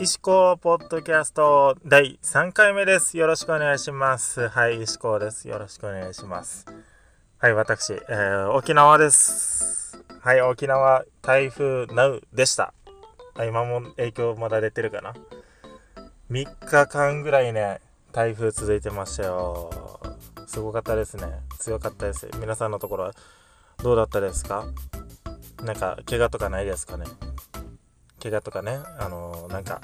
[0.00, 3.16] 石子ポッドキャスト第3回目です。
[3.16, 4.48] よろしくお願いします。
[4.48, 5.46] はい、石子です。
[5.46, 6.66] よろしくお願いします。
[7.38, 10.04] はい、私、えー、沖縄です。
[10.20, 12.74] はい、沖縄台風ナウでした。
[13.46, 15.14] 今も影響まだ出てるかな
[16.28, 17.80] ?3 日間ぐらいね、
[18.10, 19.70] 台風続いてましたよ。
[20.48, 21.26] すごかったですね。
[21.60, 22.28] 強かったです。
[22.40, 23.12] 皆さんのところは
[23.80, 24.66] どうだったですか？
[25.62, 27.06] なんか、怪我とかないですかね？
[28.24, 29.82] 怪我とかね、あのなんか、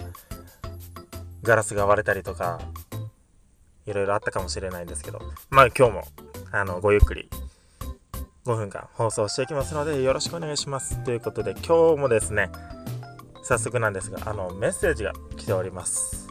[1.43, 2.59] ガラスが割れたりとか、
[3.85, 6.05] いろいろあったかもしれないんですけど、まあ今日も、
[6.51, 7.29] あの、ごゆっくり、
[8.47, 11.05] 5分間放送していきますので、よろしくお願いします。
[11.05, 12.51] ということで、今日もですね、
[13.43, 16.29] 早速なんですが、あの、メッセージが来ております。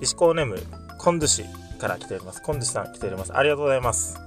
[0.00, 0.62] 石川ネーム、
[0.98, 1.44] コンドゥシ
[1.80, 2.40] から来ております。
[2.42, 3.36] コンドゥシさん来ております。
[3.36, 4.20] ありがとうございます。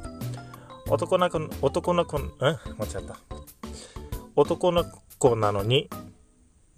[0.90, 2.34] 男の子、男の子、ん？
[2.38, 3.16] 間違った。
[4.36, 4.84] 男の
[5.22, 5.88] 子なのに、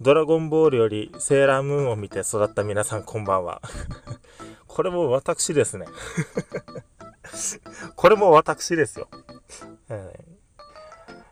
[0.02, 3.62] ドラゴンボールよりセーラームーンを見て育った皆さんこんばんは。
[4.68, 5.86] これも私ですね。
[7.96, 9.08] これも私ですよ。
[9.88, 10.26] え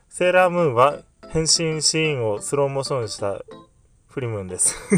[0.09, 3.43] セーラームーンは変身シーンをスローモーションした
[4.09, 4.75] フリムーンです。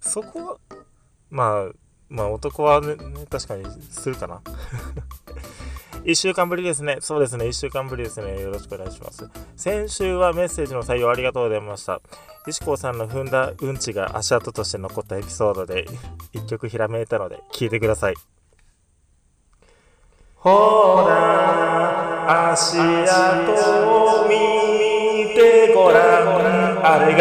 [0.00, 0.56] そこは、
[1.30, 1.72] まあ、
[2.08, 2.96] まあ男は、ね
[3.28, 4.40] 確かにするかな。
[6.04, 6.98] 1週間ぶりですね。
[7.00, 7.44] そうですね。
[7.46, 8.40] 1週間ぶりですね。
[8.40, 9.28] よろしくお願いします。
[9.56, 12.00] 先週はメッセージの採用ありがとうございました。
[12.46, 15.86] 石子さんの踏んだうんちが足跡として残ったエピソードで
[16.32, 18.14] 一曲ひらめいたので聞いてください。
[20.36, 26.30] ほら、足跡を見てごらん。
[26.82, 27.20] あれが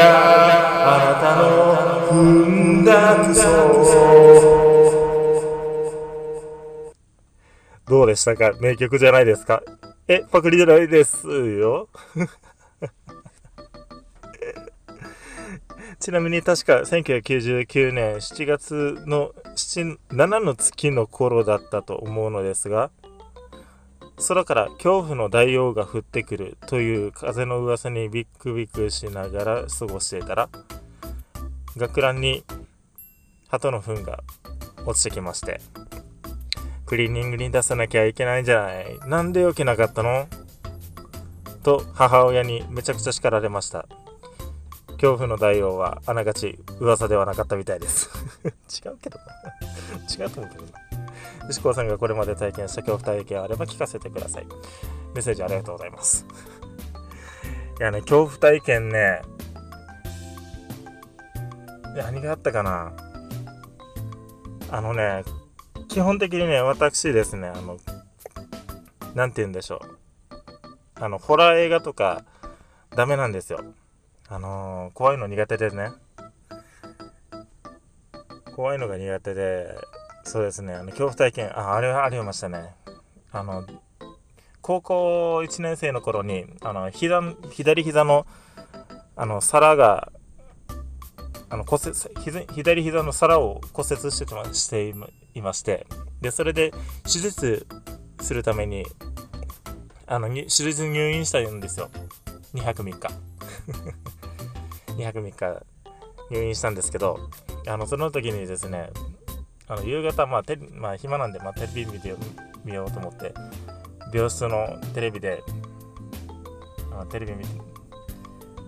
[0.85, 4.08] あなたの踏んだクソ。
[8.09, 9.61] でしたか名曲じゃないですか
[10.07, 11.87] え、パクリじゃないですよ。
[15.99, 22.89] ちなみに確か1999年7月の7 7の月の頃だったと思うのですが、
[24.27, 30.49] 空から恐怖の大王が降ってくるという風の噂にビックビクしながら過ごしていたら、
[31.77, 32.43] 学ランに
[33.49, 34.23] 鳩の糞が
[34.85, 35.61] 落ちてきまして、
[36.89, 38.99] クリーニングに出さなきゃいけないんじゃない？
[39.07, 40.27] なんで起きなかったの？
[41.61, 43.85] と母親にめちゃくちゃ叱られました。
[44.93, 48.09] 恐怖の大王はあながち噂ではなかったみたいです。
[48.83, 49.19] 違うけど。
[50.19, 50.65] 違うと思うけど。
[51.49, 54.47] 石川さんがこれまで体験した恐怖体験あれば聞かせてください。
[55.13, 56.25] メッセージありがとうございます。
[57.79, 59.21] いやね、恐怖体験ね、
[61.95, 62.93] 何があったかな？
[64.71, 65.23] あのね、
[65.89, 67.77] 基本的にね、私ですね、あの、
[69.15, 69.99] なんて言うんでしょう。
[71.03, 72.23] あの、ホラー映画とか、
[72.95, 73.63] ダメなんですよ。
[74.27, 75.91] あのー怖いの苦手でね。
[78.55, 79.75] 怖いのが苦手で、
[80.25, 82.75] そうですね、あの、恐怖体験、あ、あれはありましたね。
[83.31, 83.65] あの、
[84.61, 88.27] 高校1年生の頃に、あの、膝、左膝の、
[89.15, 90.11] あの、皿が、
[91.49, 94.93] あの骨折左膝の皿を骨折してまして
[95.33, 95.87] いまして。
[96.21, 96.71] でそれで
[97.03, 97.65] 手術
[98.21, 98.85] するために
[100.05, 101.89] あの手術入院したんですよ。
[102.53, 103.07] 2泊3日。
[104.97, 105.63] 2泊3日
[106.31, 107.29] 入院したんですけど
[107.67, 108.89] あのその時にですね
[109.67, 112.13] あの夕方、まあテまあ、暇なんで、まあ、テレビ見て
[112.65, 113.33] 見ようと思って
[114.13, 115.43] 病室のテレビで
[116.91, 117.49] あのテレビ見て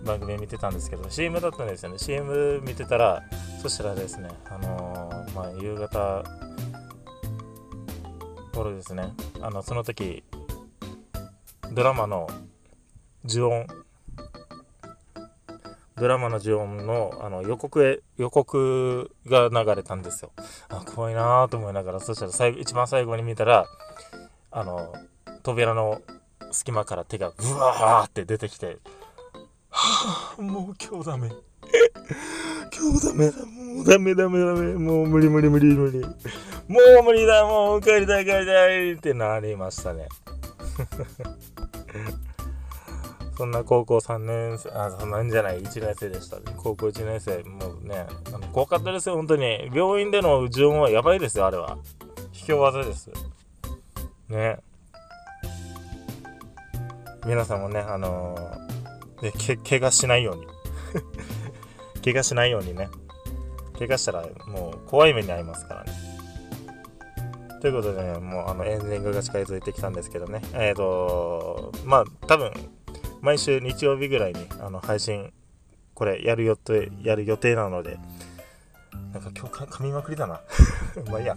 [0.03, 1.99] 番組見てたんですけど CM だったんですよね。
[1.99, 3.23] CM 見てたら
[3.61, 6.23] そしたらですねあのーまあ夕方
[8.53, 9.13] 頃ですね。
[9.41, 10.23] あのその時
[11.71, 12.27] ドラマの
[13.25, 13.67] 呪音。
[15.95, 20.31] ドラマの呪音のあの予告へ予告が流れたんですよ。
[20.69, 23.65] あ怖いなーと思いながらそしたら最後一番最後に見たら
[24.49, 24.93] あの
[25.43, 26.01] 扉の
[26.51, 28.77] 隙間から手がブワーって出てきて
[29.71, 31.29] はあ、もう今日ダメ。
[32.77, 33.45] 今日ダメだ。
[33.45, 34.73] もうダメダメダメ。
[34.73, 35.99] もう無理無理無理無理。
[36.01, 36.07] も
[36.99, 37.45] う無理だ。
[37.45, 40.09] もう帰りたい帰りたいってなりましたね。
[43.37, 46.35] そんな高校3年生、あ、そんなんじゃない、1年生でした。
[46.37, 49.71] ね高校1年生、もうね、あの怖かったですよ、本当に。
[49.73, 51.77] 病院での呪音はやばいですよ、あれは。
[52.33, 53.09] 卑怯技です。
[54.27, 54.59] ね。
[57.25, 58.70] 皆さんもね、あのー
[59.21, 60.47] で、け、怪我しないように。
[62.03, 62.89] 怪我しないようにね。
[63.77, 65.91] 怪我したらもう怖い目に遭いますからね。
[67.61, 70.41] ということでね、もうあのエンディングが近づいてきたんですけどね。
[70.53, 72.51] えっ、ー、と、まあ多分、
[73.21, 75.31] 毎週日曜日ぐらいにあの配信
[75.93, 77.99] これやる予定やる予定なので
[79.13, 80.41] なんか今日か噛みまくりだな
[81.09, 81.35] まあいいや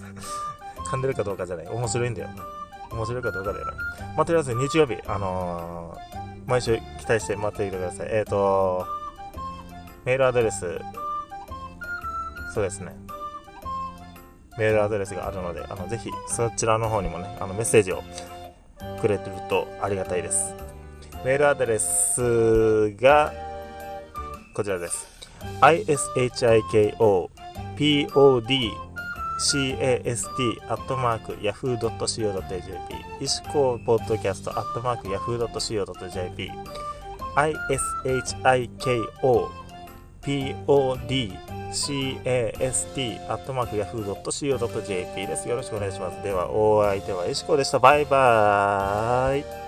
[0.87, 2.31] 噛んでるかどうかじゃない面白いんだよ
[2.91, 3.73] 面白いかどうかだよな
[4.17, 8.09] まあとりあえず日曜日あのー、毎週期待して待っていてください。
[8.11, 8.87] えっ、ー、と
[10.05, 10.81] メールアドレス。
[12.55, 12.95] そうですね。
[14.57, 18.03] メールアドレスがあるのであのぜひそちらの方にもねあのメッセージを
[19.01, 20.55] くれてるとありがたいです。
[21.25, 23.33] メールアドレスが
[24.55, 25.07] こちらです。
[25.61, 25.75] ishiko
[30.35, 36.51] podcast アットマーク yahoo.co.jp 石子ポッドキャストアットマーク yahoo.co.jp
[37.35, 37.55] ishiko
[41.73, 45.49] podcast アットマーク yahoo.co.jp です。
[45.49, 46.23] よろしくお願いします。
[46.23, 47.81] では、お相手は石子でした。
[47.81, 49.64] バイバーイ。